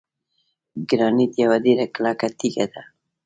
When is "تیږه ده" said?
2.37-2.81